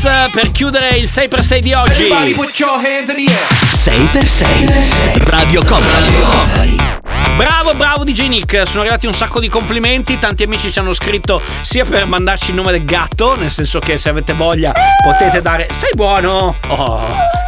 Eh, 0.06 0.30
per 0.34 0.52
chiudere 0.52 0.98
il 0.98 1.06
6x6 1.06 1.60
di 1.60 1.72
oggi. 1.72 2.10
6x6 3.72 5.30
Radio 5.30 5.64
Company. 5.64 7.03
Bravo, 7.36 7.74
bravo 7.74 8.04
DJ 8.04 8.28
Nick, 8.28 8.68
sono 8.68 8.82
arrivati 8.82 9.08
un 9.08 9.14
sacco 9.14 9.40
di 9.40 9.48
complimenti, 9.48 10.20
tanti 10.20 10.44
amici 10.44 10.72
ci 10.72 10.78
hanno 10.78 10.94
scritto 10.94 11.42
sia 11.62 11.84
per 11.84 12.06
mandarci 12.06 12.52
il 12.52 12.56
nome 12.56 12.72
del 12.72 12.86
gatto, 12.86 13.36
nel 13.36 13.50
senso 13.50 13.80
che 13.80 13.98
se 13.98 14.10
avete 14.10 14.34
voglia 14.34 14.72
potete 15.02 15.42
dare... 15.42 15.68
Stai 15.72 15.90
buono! 15.96 16.56
Oh, 16.68 17.02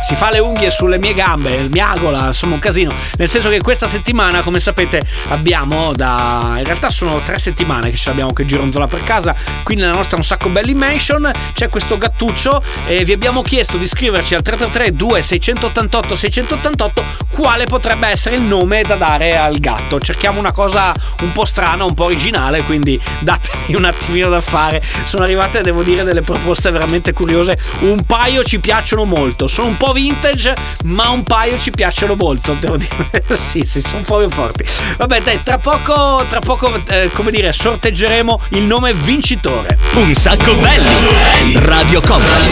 si 0.03 0.15
fa 0.15 0.31
le 0.31 0.39
unghie 0.39 0.71
sulle 0.71 0.97
mie 0.97 1.13
gambe, 1.13 1.67
miagola, 1.69 2.27
insomma 2.27 2.55
un 2.55 2.59
casino, 2.59 2.91
nel 3.17 3.27
senso 3.27 3.49
che 3.49 3.61
questa 3.61 3.88
settimana, 3.88 4.41
come 4.41 4.59
sapete, 4.59 5.03
abbiamo 5.29 5.93
da... 5.93 6.55
in 6.57 6.63
realtà 6.63 6.89
sono 6.89 7.21
tre 7.23 7.38
settimane 7.38 7.91
che 7.91 7.95
ce 7.95 8.09
l'abbiamo 8.09 8.33
che 8.33 8.45
gironzola 8.45 8.88
per 8.88 9.03
casa, 9.03 9.36
qui 9.61 9.75
nella 9.75 9.93
nostra 9.93 10.17
Un 10.17 10.23
Sacco 10.23 10.49
Belli 10.49 10.73
Mansion 10.73 11.31
c'è 11.53 11.69
questo 11.69 11.99
gattuccio 11.99 12.63
e 12.88 13.03
vi 13.03 13.13
abbiamo 13.13 13.43
chiesto 13.43 13.77
di 13.77 13.86
scriverci 13.86 14.33
al 14.33 14.41
333 14.41 14.95
2688 14.95 16.15
688 16.15 17.03
quale 17.29 17.65
potrebbe 17.65 18.07
essere 18.07 18.36
il 18.36 18.41
nome 18.41 18.81
da 18.83 18.95
dare 18.95 19.38
al 19.38 19.57
gatto. 19.59 19.74
Cerchiamo 19.99 20.39
una 20.39 20.51
cosa 20.51 20.93
un 21.21 21.32
po' 21.32 21.45
strana, 21.45 21.84
un 21.84 21.93
po' 21.93 22.05
originale, 22.05 22.63
quindi 22.63 22.99
datemi 23.19 23.76
un 23.76 23.86
attimino 23.86 24.30
da 24.30 24.41
fare. 24.41 24.82
Sono 25.05 25.23
arrivate, 25.23 25.61
devo 25.61 25.84
dire, 25.84 26.03
delle 26.03 26.21
proposte 26.21 26.71
veramente 26.71 27.13
curiose. 27.13 27.57
Un 27.80 28.03
paio 28.05 28.43
ci 28.43 28.59
piacciono 28.59 29.03
molto. 29.05 29.47
Sono 29.47 29.67
un 29.67 29.78
po' 29.78 29.91
vintage, 29.91 30.55
ma 30.86 31.09
un 31.09 31.23
paio 31.23 31.57
ci 31.59 31.71
piacciono 31.71 32.15
molto, 32.15 32.55
devo 32.59 32.78
dire. 32.78 33.23
sì, 33.30 33.63
sì, 33.65 33.82
sono 33.82 34.03
più 34.03 34.30
forti. 34.30 34.65
Vabbè, 34.97 35.21
dai, 35.21 35.43
tra 35.43 35.57
poco, 35.57 36.23
tra 36.30 36.39
poco, 36.39 36.71
eh, 36.88 37.09
come 37.13 37.32
dire, 37.32 37.51
sorteggeremo 37.51 38.41
il 38.49 38.63
nome 38.63 38.93
vincitore. 38.93 39.78
Un 39.95 40.13
sacco 40.13 40.53
belli. 40.55 41.53
Radio 41.65 42.01
Company. 42.01 42.49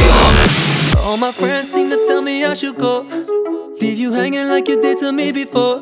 All 1.05 1.17
my 1.17 1.31
friends 1.31 1.71
seem 1.71 1.89
to 1.89 1.97
tell 2.07 2.21
me 2.21 2.45
I 2.45 2.53
should 2.55 2.77
go. 2.77 3.62
Leave 3.81 3.99
you 3.99 4.13
hanging 4.13 4.47
like 4.49 4.67
you 4.67 4.81
did 4.81 4.97
to 4.99 5.11
me 5.11 5.31
before. 5.31 5.81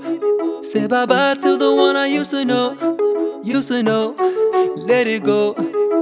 Say 0.61 0.87
bye 0.87 1.05
bye 1.05 1.35
to 1.35 1.57
the 1.57 1.73
one 1.75 1.95
I 1.95 2.07
used 2.07 2.31
to 2.31 2.45
know. 2.45 2.75
To 3.43 3.81
know. 3.83 4.15
Let 4.87 5.07
it 5.07 5.23
go. 5.23 5.55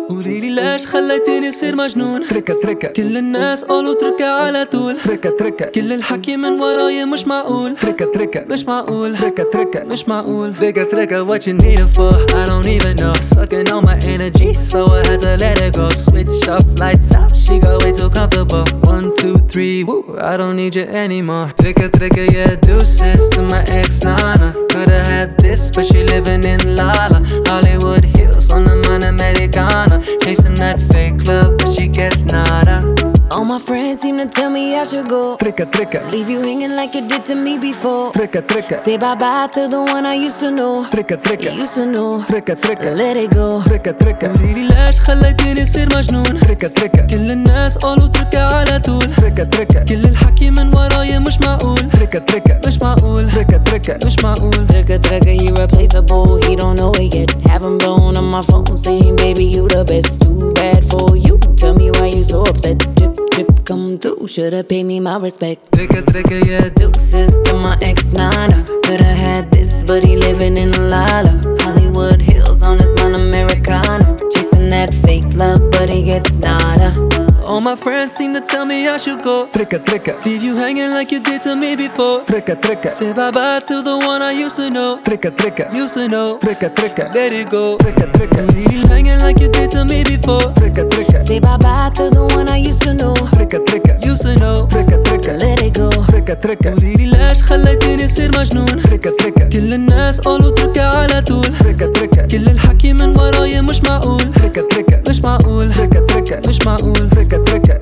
قولي 0.10 0.40
لي 0.40 0.50
ليش 0.50 0.88
خليتيني 0.88 1.52
صير 1.52 1.76
مجنون 1.76 2.28
تركة 2.28 2.54
تركة 2.64 2.88
كل 2.88 3.18
الناس 3.18 3.64
قالوا 3.64 3.94
تركة 3.94 4.26
على 4.26 4.66
طول 4.66 4.98
تركة 5.00 5.30
تركة 5.30 5.66
كل 5.66 5.94
الحكي 5.94 6.38
من 6.38 6.60
وراي 6.62 7.06
مش 7.06 7.28
معقول 7.28 7.76
تركة 7.76 8.06
تركة 8.14 8.46
مش 8.54 8.66
معقول 8.66 9.18
تركة 9.18 9.44
تركة 9.44 9.84
مش 9.84 10.08
معقول 10.08 10.56
تركة 10.56 10.84
تركة 10.84 11.26
what 11.28 11.42
you 11.42 11.54
need 11.54 11.80
it 11.80 11.90
for 11.96 12.14
I 12.34 12.46
don't 12.50 12.68
even 12.68 12.98
know 12.98 13.14
sucking 13.14 13.70
on 13.72 13.86
my 13.86 13.98
energy 14.16 14.54
so 14.54 14.80
I 14.88 15.08
had 15.08 15.20
to 15.22 15.38
let 15.38 15.58
it 15.62 15.76
go 15.76 15.90
switch 15.90 16.48
off 16.48 16.66
lights 16.80 17.14
out 17.14 17.36
she 17.36 17.60
got 17.60 17.84
way 17.84 17.92
too 18.00 18.10
comfortable 18.10 18.66
one 18.94 19.08
two 19.20 19.38
three 19.52 19.84
woo 19.84 20.02
I 20.32 20.38
don't 20.38 20.56
need 20.56 20.74
you 20.76 20.86
anymore 21.04 21.48
تركة 21.58 21.88
تركة 21.88 22.26
yeah 22.26 22.56
deuces 22.68 23.30
to 23.30 23.42
my 23.42 23.64
ex 23.80 24.04
Nana 24.04 24.54
Could've 24.72 25.06
had 25.14 25.38
this 25.38 25.72
but 25.76 25.86
she 25.86 26.04
living 26.04 26.44
in 26.44 26.76
Lala 26.76 27.20
Hollywood 27.48 28.04
Hills 28.04 28.50
on 28.52 28.66
the 28.66 28.76
man 28.88 29.04
Americana. 29.04 30.02
Chasing 30.22 30.56
that 30.56 30.80
fake 30.80 31.26
love 31.26 31.58
but 31.58 31.70
she 31.72 31.88
gets 31.88 32.24
nada 32.24 33.09
All 33.32 33.46
my 33.46 33.60
friends 33.60 34.02
seem 34.02 34.18
to 34.18 34.26
tell 34.26 34.50
me 34.50 34.76
I 34.76 34.84
should 34.84 35.08
go. 35.08 35.38
Tricka 35.38 35.66
tricka 35.70 36.00
Leave 36.12 36.30
you 36.32 36.42
hanging 36.42 36.76
like 36.76 36.96
you 36.96 37.08
did 37.08 37.26
to 37.26 37.36
me 37.36 37.58
before. 37.60 38.12
Tricka 38.12 38.42
tricka 38.42 38.74
Say 38.76 38.98
bye 38.98 39.14
bye 39.16 39.48
to 39.54 39.68
the 39.68 39.82
one 39.84 40.06
I 40.06 40.16
used 40.16 40.40
to 40.40 40.50
know. 40.50 40.84
Tricka 40.86 41.18
tricka 41.22 41.44
You 41.54 41.62
used 41.62 41.76
to 41.76 41.86
know. 41.86 42.20
Tricka 42.28 42.56
tricka 42.56 42.96
Let 42.96 43.18
it 43.18 43.30
go. 43.32 43.62
تركة 43.66 43.92
تركة 43.92 44.28
قوليلي 44.28 44.68
ليش 44.68 45.00
خليتيني 45.00 45.66
صير 45.66 45.88
مجنون 45.98 46.40
تركة 46.40 46.68
تركة 46.68 47.06
كل 47.08 47.32
الناس 47.32 47.78
قالوا 47.78 48.08
تركة 48.08 48.56
على 48.56 48.80
طول 48.80 49.14
تركة 49.16 49.44
تركة 49.44 49.84
كل 49.84 50.06
الحكي 50.06 50.50
من 50.52 50.76
ورايا 50.76 51.20
مش 51.20 51.40
معقول 51.40 51.90
تركة 51.90 52.20
تركة 52.20 52.60
مش 52.68 52.80
معقول 52.82 53.32
تركة 53.32 53.58
تركة 53.58 54.08
مش 54.08 54.16
معقول 54.24 54.50
Trigger, 54.70 54.98
trigger, 55.00 55.34
he 55.42 55.50
replaceable. 55.52 56.38
He 56.46 56.56
don't 56.56 56.76
know 56.76 56.92
it 56.96 57.14
yet. 57.14 57.32
Haven't 57.52 57.78
blown 57.80 58.16
on 58.18 58.26
my 58.26 58.42
phone 58.42 58.78
saying, 58.78 59.16
baby, 59.18 59.46
you 59.46 59.68
the 59.68 59.84
best. 59.84 60.22
Too 60.22 60.54
bad 60.54 60.84
for 60.92 61.16
you. 61.18 61.38
Tell 61.58 61.74
me 61.76 61.92
why 61.92 62.08
you 62.08 62.24
so 62.24 62.42
upset. 62.44 62.78
Drip, 62.96 63.14
trip 63.44 63.66
come 63.66 63.98
through. 63.98 64.28
Should've 64.28 64.68
paid 64.68 64.84
me 64.84 65.00
my 65.00 65.18
respect. 65.18 65.72
Tricky, 65.74 66.02
tricky, 66.02 66.48
yeah. 66.48 66.70
Deuces 66.70 67.40
to 67.42 67.54
my 67.56 67.78
ex, 67.82 68.14
nana. 68.14 68.66
Could've 68.84 69.06
had 69.06 69.52
this, 69.52 69.84
but 69.84 70.04
he 70.04 70.16
living 70.18 70.58
in 70.58 70.72
lala. 70.90 71.42
Hollywood 71.62 72.22
Hills 72.22 72.62
on 72.62 72.80
his 72.80 72.94
non 72.96 73.16
Americano, 73.16 74.18
Chasing 74.32 74.70
that 74.70 74.94
fake 74.94 75.34
love, 75.36 75.72
but 75.72 75.90
he 75.90 76.04
gets 76.04 76.38
nada. 76.38 77.29
All 77.50 77.62
my 77.62 77.76
friends 77.76 78.12
seem 78.12 78.34
to 78.36 78.42
tell 78.42 78.64
me 78.66 78.88
I 78.88 78.98
should 79.00 79.24
go 79.24 79.48
Tricka 79.52 79.80
tricka 79.80 80.14
Leave 80.24 80.44
you 80.44 80.56
hanging 80.56 80.92
like 80.92 81.12
you 81.12 81.20
did 81.20 81.42
to 81.42 81.56
me 81.56 81.76
before 81.76 82.22
Tricka 82.26 82.56
tricka 82.56 82.90
Say 82.92 83.12
bye 83.12 83.32
bye 83.32 83.60
to 83.68 83.82
the 83.82 83.98
one 84.06 84.22
I 84.22 84.32
used 84.32 84.56
to 84.58 84.70
know 84.70 85.00
Tricka 85.04 85.32
tricka 85.36 85.74
Used 85.74 85.96
to 85.96 86.08
know 86.08 86.38
Tricka 86.40 86.70
tricka 86.70 87.14
Let 87.16 87.34
it 87.34 87.50
go 87.50 87.76
Tricka 87.80 88.06
tricka 88.12 88.42
Leave 88.54 88.72
you 88.74 88.86
hanging 88.88 89.20
like 89.22 89.40
you 89.40 89.50
did 89.50 89.72
to 89.72 89.84
me 89.86 90.04
before 90.04 90.54
Tricka 90.62 90.84
tricka 90.94 91.26
Say 91.26 91.40
bye 91.40 91.58
bye 91.58 91.90
to 91.96 92.10
the 92.12 92.24
one 92.36 92.48
I 92.50 92.58
used 92.58 92.82
to 92.84 92.94
know. 92.94 93.14
Tricka 93.34 93.66
tricka 93.66 94.06
Used 94.06 94.22
to 94.22 94.38
know 94.40 94.68
Tricka 94.70 95.02
tricka 95.04 95.34
Let 95.42 95.62
it 95.64 95.74
go. 95.74 95.90
تركة 95.90 96.34
تركة 96.34 96.70
قوليلي 96.74 97.06
ليش 97.10 97.44
خليتيني 97.44 98.08
صير 98.08 98.32
مجنون 98.40 98.82
تركة 98.82 99.10
تركة 99.20 99.50
كل 99.50 99.74
الناس 99.74 100.20
قالوا 100.20 100.50
تركة 100.50 100.86
على 100.98 101.22
طول 101.22 101.58
تركة 101.58 101.86
تركة 101.86 102.26
كل 102.28 102.48
الحكي 102.50 102.94
من 102.94 103.18
ورايا 103.18 103.62
مش 103.62 103.82
معقول 103.82 104.32
تركة 104.34 104.62
تركة 104.62 105.10
مش 105.10 105.22
معقول 105.22 105.74
تركة 105.74 106.00
تركة 106.29 106.49
مش 106.49 106.59
معقول 106.67 107.11
تركة 107.11 107.37
تركة 107.37 107.79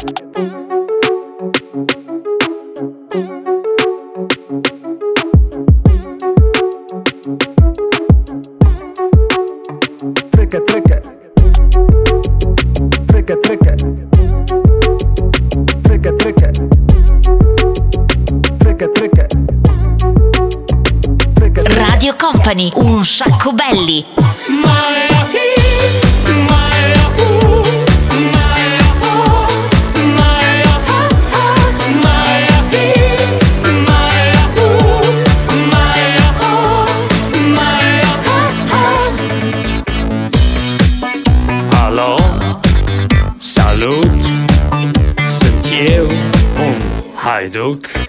تركة 10.32 10.58
تركة 10.58 11.00
تركة 13.08 13.34
تركة 13.34 13.76
تركة 15.84 16.10
تركة 16.10 16.52
تركة 18.60 18.86
تركة 18.86 19.28
Radio 21.92 22.12
Company, 22.14 22.72
un 22.76 23.04
sacco 23.04 23.52
belli. 23.52 24.04
milk. 47.67 48.06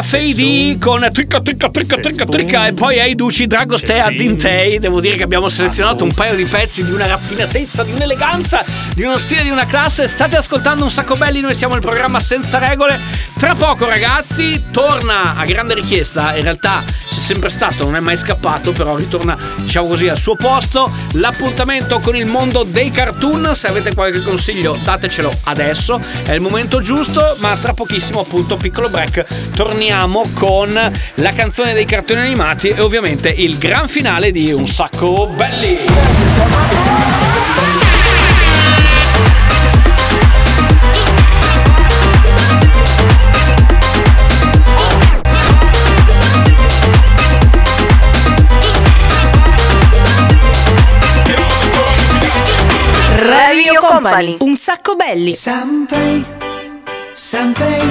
Prima 0.00 0.02
Fade 0.02 0.78
con 0.78 1.08
Tricca 1.12 1.40
Tricca 1.40 1.68
Tricca 1.68 1.96
Tricca 1.96 2.24
Tricca 2.24 2.66
e 2.66 2.72
poi 2.72 2.98
ai 3.00 3.14
Duci 3.14 3.46
Dragostea 3.46 4.10
Dintei. 4.10 4.78
Devo 4.78 5.00
dire 5.00 5.16
che 5.16 5.22
abbiamo 5.22 5.48
selezionato 5.48 6.04
un 6.04 6.12
paio 6.12 6.34
di 6.34 6.44
pezzi 6.44 6.84
di 6.84 6.92
una 6.92 7.06
raffinatezza, 7.06 7.84
di 7.84 7.92
un'eleganza, 7.92 8.64
di 8.94 9.02
uno 9.02 9.18
stile, 9.18 9.42
di 9.42 9.50
una 9.50 9.66
classe. 9.66 10.08
State 10.08 10.36
ascoltando 10.36 10.84
un 10.84 10.90
sacco 10.90 11.16
belli, 11.16 11.40
noi 11.40 11.54
siamo 11.54 11.74
il 11.74 11.80
programma 11.80 12.20
senza 12.20 12.58
regole. 12.58 12.98
Tra 13.38 13.54
poco 13.54 13.86
ragazzi 13.86 14.64
torna 14.70 15.36
a 15.36 15.44
grande 15.44 15.74
richiesta, 15.74 16.34
in 16.36 16.42
realtà 16.42 16.82
sempre 17.30 17.48
stato, 17.48 17.84
non 17.84 17.94
è 17.94 18.00
mai 18.00 18.16
scappato, 18.16 18.72
però 18.72 18.96
ritorna 18.96 19.38
diciamo 19.58 19.86
così 19.86 20.08
al 20.08 20.18
suo 20.18 20.34
posto 20.34 20.92
l'appuntamento 21.12 22.00
con 22.00 22.16
il 22.16 22.26
mondo 22.26 22.64
dei 22.64 22.90
cartoon. 22.90 23.54
Se 23.54 23.68
avete 23.68 23.94
qualche 23.94 24.20
consiglio 24.20 24.76
datecelo 24.82 25.30
adesso, 25.44 26.00
è 26.24 26.32
il 26.32 26.40
momento 26.40 26.80
giusto, 26.80 27.36
ma 27.38 27.56
tra 27.56 27.72
pochissimo 27.72 28.18
appunto 28.18 28.56
piccolo 28.56 28.88
break 28.88 29.24
torniamo 29.54 30.28
con 30.34 30.70
la 30.70 31.32
canzone 31.32 31.72
dei 31.72 31.84
cartoni 31.84 32.18
animati 32.18 32.70
e 32.70 32.80
ovviamente 32.80 33.28
il 33.28 33.58
gran 33.58 33.86
finale 33.86 34.32
di 34.32 34.50
Un 34.50 34.66
sacco 34.66 35.28
belli. 35.28 37.29
Company. 54.00 54.36
Un 54.40 54.56
sacco 54.56 54.96
belli. 54.96 55.34
Sampei, 55.34 56.24
Sampei, 57.12 57.86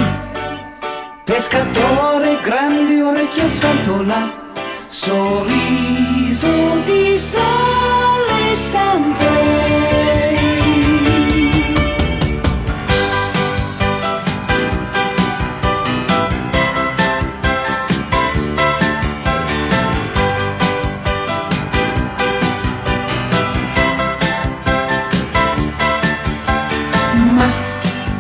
pescatore, 1.24 2.40
grandi 2.42 3.00
orecchie 3.00 3.48
sventola, 3.48 4.52
sorriso 4.88 6.82
di 6.84 7.16
sale 7.16 7.79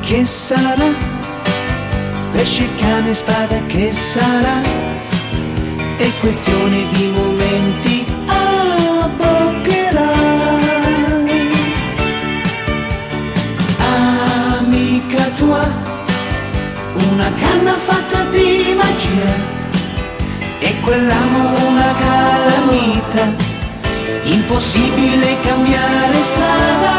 che 0.09 0.25
sarà? 0.25 0.91
Pesce, 2.31 2.67
cane, 2.77 3.13
spada, 3.13 3.61
che 3.67 3.93
sarà? 3.93 4.59
È 5.97 6.11
questione 6.19 6.87
di 6.87 7.11
momenti, 7.11 8.05
abboccherà. 8.25 10.11
Amica 14.57 15.25
tua, 15.37 15.71
una 17.11 17.31
canna 17.35 17.73
fatta 17.73 18.23
di 18.31 18.73
magia. 18.75 19.57
E 20.57 20.79
quell'amo 20.81 21.67
una 21.67 21.93
calamita, 21.99 23.31
impossibile 24.23 25.39
cambiare 25.41 26.23
strada. 26.23 26.98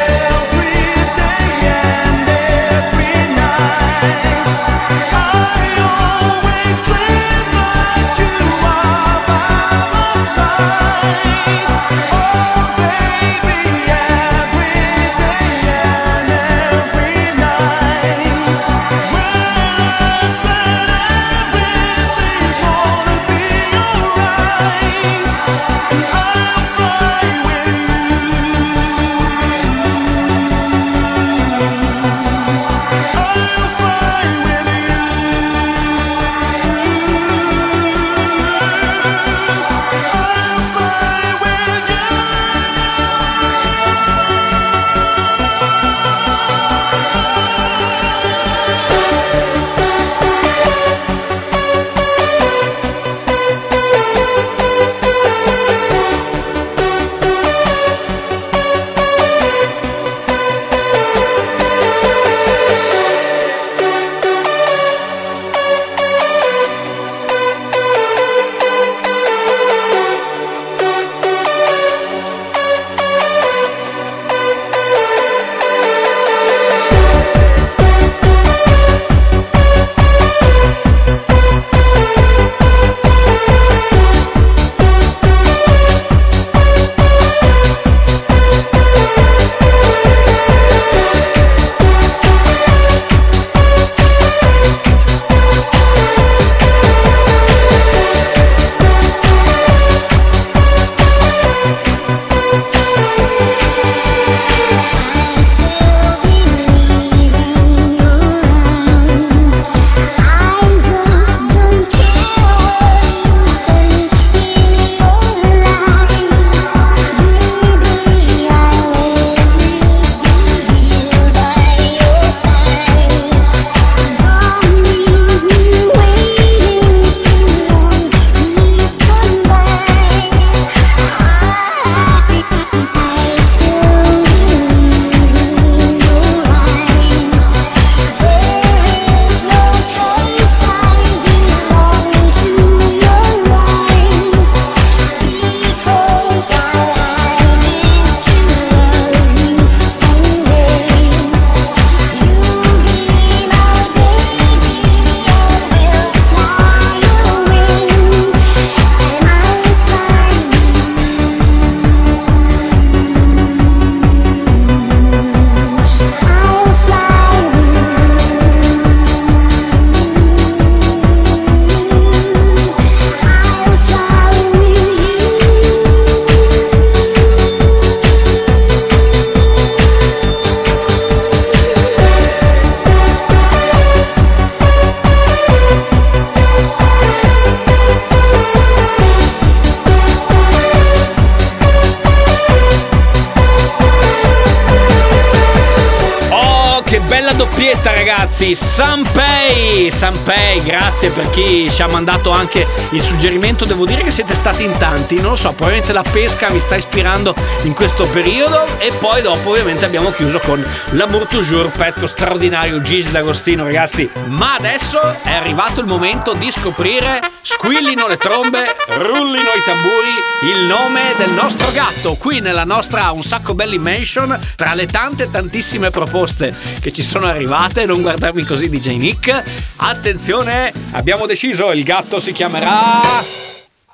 Ragazzi, 198.51 198.55
Sanpei, 198.55 199.91
Sanpei, 199.91 200.63
grazie 200.63 201.09
per 201.09 201.29
chi 201.29 201.69
ci 201.69 201.81
ha 201.81 201.87
mandato 201.87 202.31
anche 202.31 202.65
il 202.91 203.01
suggerimento, 203.01 203.65
devo 203.65 203.85
dire 203.85 204.03
che 204.03 204.11
siete 204.11 204.35
stati 204.35 204.63
in 204.63 204.77
tanti, 204.77 205.15
non 205.15 205.31
lo 205.31 205.35
so, 205.35 205.49
probabilmente 205.53 205.93
la 205.93 206.03
pesca 206.03 206.49
vi 206.49 206.59
sta 206.59 206.75
ispirando 206.75 207.33
in 207.63 207.73
questo 207.73 208.07
periodo. 208.07 208.65
E 208.77 208.91
poi 208.99 209.21
dopo 209.21 209.49
ovviamente 209.49 209.85
abbiamo 209.85 210.11
chiuso 210.11 210.39
con 210.39 210.63
L'amour 210.91 211.27
toujours, 211.27 211.71
pezzo 211.75 212.07
straordinario, 212.07 212.81
Gigi 212.81 213.11
D'Agostino 213.11 213.63
ragazzi, 213.63 214.09
ma 214.27 214.55
adesso 214.55 214.99
è 215.23 215.31
arrivato 215.31 215.79
il 215.79 215.87
momento 215.87 216.33
di 216.33 216.51
scoprire, 216.51 217.30
squillino 217.51 218.07
le 218.07 218.17
trombe, 218.17 218.75
rullino 218.87 219.51
i 219.51 219.61
tamburi, 219.63 220.55
il 220.55 220.65
nome 220.67 221.13
del 221.17 221.31
nostro 221.31 221.69
gatto, 221.71 222.15
qui 222.15 222.39
nella 222.39 222.63
nostra 222.63 223.11
Un 223.11 223.23
Sacco 223.23 223.53
Belli 223.53 223.77
Mansion, 223.77 224.39
tra 224.55 224.73
le 224.73 224.85
tante 224.85 225.29
tantissime 225.29 225.89
proposte 225.89 226.55
che 226.79 226.93
ci 226.93 227.03
sono 227.03 227.25
arrivate, 227.25 227.85
non 227.85 228.01
guardarmi 228.01 228.45
così 228.45 228.69
DJ 228.69 228.95
Nick, 228.97 229.43
attenzione, 229.75 230.71
abbiamo 230.91 231.25
deciso, 231.25 231.71
il 231.73 231.83
gatto 231.83 232.21
si 232.21 232.31
chiamerà... 232.31 233.01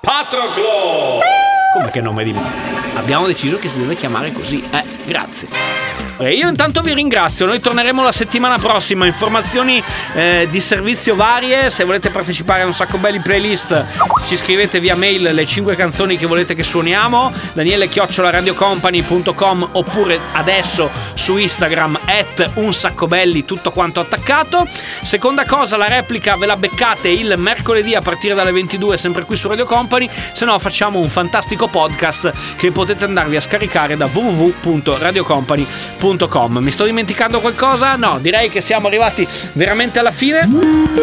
Patroclo! 0.00 1.20
Come 1.74 1.90
che 1.90 2.00
nome 2.00 2.22
di... 2.24 2.34
Abbiamo 2.94 3.26
deciso 3.26 3.58
che 3.58 3.68
si 3.68 3.78
deve 3.78 3.96
chiamare 3.96 4.32
così, 4.32 4.62
eh, 4.70 4.84
grazie. 5.04 5.77
Eh, 6.20 6.32
Io 6.32 6.48
intanto 6.48 6.80
vi 6.80 6.94
ringrazio, 6.94 7.46
noi 7.46 7.60
torneremo 7.60 8.02
la 8.02 8.10
settimana 8.10 8.58
prossima, 8.58 9.06
informazioni 9.06 9.80
eh, 10.14 10.48
di 10.50 10.60
servizio 10.60 11.14
varie, 11.14 11.70
se 11.70 11.84
volete 11.84 12.10
partecipare 12.10 12.62
a 12.62 12.66
un 12.66 12.72
sacco 12.72 12.98
belli 12.98 13.20
playlist 13.20 13.84
ci 14.24 14.36
scrivete 14.36 14.80
via 14.80 14.96
mail 14.96 15.30
le 15.32 15.46
5 15.46 15.76
canzoni 15.76 16.16
che 16.16 16.26
volete 16.26 16.56
che 16.56 16.64
suoniamo, 16.64 17.32
daniele 17.52 17.88
radiocompany.com 17.88 19.68
oppure 19.72 20.18
adesso 20.32 20.90
su 21.14 21.36
Instagram 21.36 22.00
at 22.06 22.50
un 22.54 22.74
sacco 22.74 23.06
belli 23.06 23.44
tutto 23.44 23.70
quanto 23.70 24.00
attaccato. 24.00 24.66
Seconda 25.02 25.44
cosa, 25.44 25.76
la 25.76 25.86
replica 25.86 26.36
ve 26.36 26.46
la 26.46 26.56
beccate 26.56 27.10
il 27.10 27.34
mercoledì 27.38 27.94
a 27.94 28.02
partire 28.02 28.34
dalle 28.34 28.50
22 28.50 28.96
sempre 28.96 29.22
qui 29.22 29.36
su 29.36 29.46
Radio 29.46 29.66
Company, 29.66 30.10
se 30.32 30.44
no 30.44 30.58
facciamo 30.58 30.98
un 30.98 31.08
fantastico 31.08 31.68
podcast 31.68 32.32
che 32.56 32.72
potete 32.72 33.04
andarvi 33.04 33.36
a 33.36 33.40
scaricare 33.40 33.96
da 33.96 34.06
www.radiocompany.com. 34.12 36.07
Mi 36.60 36.70
sto 36.70 36.84
dimenticando 36.84 37.40
qualcosa? 37.40 37.96
No, 37.96 38.18
direi 38.20 38.48
che 38.48 38.60
siamo 38.60 38.86
arrivati 38.86 39.26
veramente 39.52 39.98
alla 39.98 40.10
fine. 40.10 40.48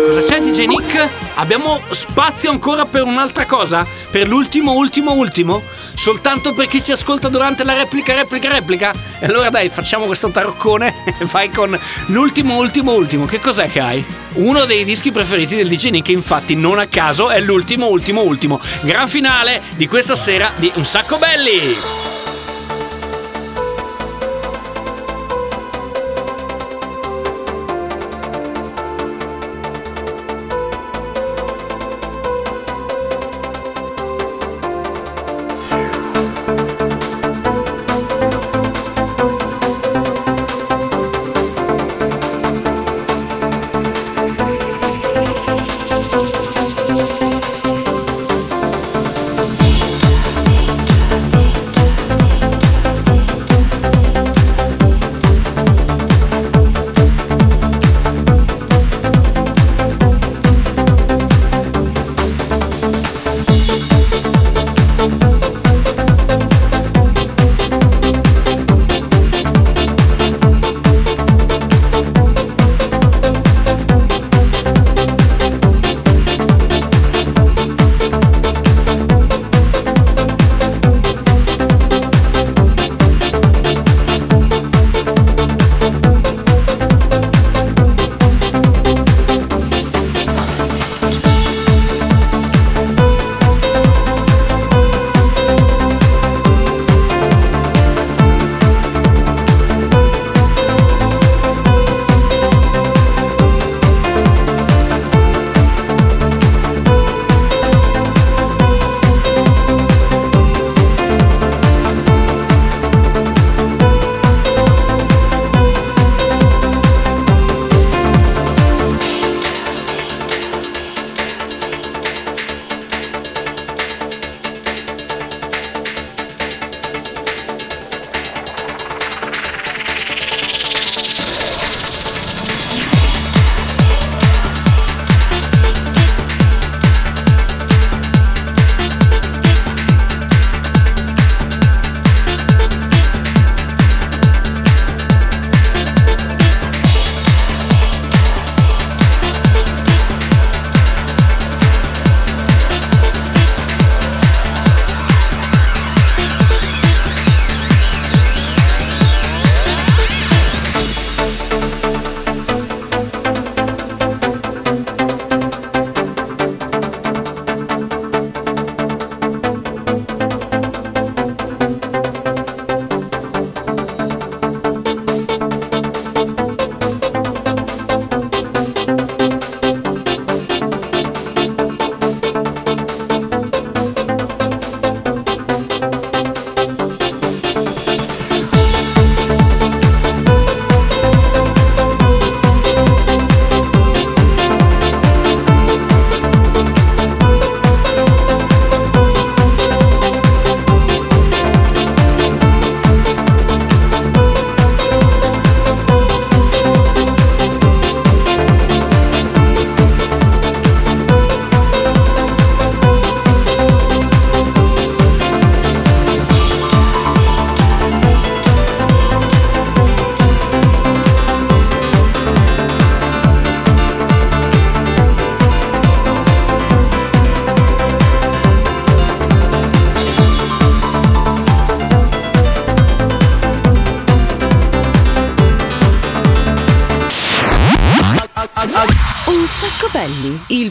Cosa 0.07 0.21
c'è 0.21 0.41
DJ 0.41 0.65
Nick? 0.65 1.07
Abbiamo 1.35 1.79
spazio 1.91 2.49
ancora 2.49 2.85
per 2.85 3.03
un'altra 3.03 3.45
cosa? 3.45 3.85
Per 4.09 4.27
l'ultimo, 4.27 4.73
ultimo, 4.73 5.13
ultimo? 5.13 5.61
Soltanto 5.93 6.53
per 6.53 6.67
chi 6.67 6.81
ci 6.81 6.91
ascolta 6.91 7.29
durante 7.29 7.63
la 7.63 7.73
replica, 7.73 8.15
replica, 8.15 8.49
replica? 8.49 8.93
E 9.19 9.25
allora 9.25 9.49
dai, 9.49 9.69
facciamo 9.69 10.05
questo 10.05 10.31
taroccone 10.31 10.93
e 11.19 11.25
vai 11.25 11.49
con 11.49 11.77
l'ultimo, 12.07 12.57
ultimo, 12.57 12.93
ultimo. 12.93 13.25
Che 13.25 13.39
cos'è 13.39 13.69
che 13.69 13.79
hai? 13.79 14.05
Uno 14.35 14.65
dei 14.65 14.83
dischi 14.83 15.11
preferiti 15.11 15.55
del 15.55 15.67
DJ 15.67 15.89
Nick, 15.89 16.09
infatti, 16.09 16.55
non 16.55 16.79
a 16.79 16.87
caso, 16.87 17.29
è 17.29 17.39
l'ultimo, 17.39 17.87
ultimo, 17.89 18.21
ultimo. 18.21 18.59
Gran 18.81 19.07
finale 19.07 19.61
di 19.75 19.87
questa 19.87 20.15
sera 20.15 20.51
di 20.55 20.71
Un 20.75 20.85
Sacco 20.85 21.17
Belli! 21.17 22.24